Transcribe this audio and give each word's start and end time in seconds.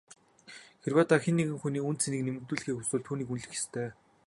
Хэрвээ 0.83 1.05
та 1.09 1.15
хэн 1.23 1.35
нэгэн 1.37 1.57
хүний 1.61 1.83
үнэ 1.87 1.99
цэнийг 2.01 2.23
нэмэгдүүлэхийг 2.25 2.77
хүсвэл 2.77 3.05
түүнийг 3.07 3.31
үнэлэх 3.31 3.53
ёстой. 3.59 3.89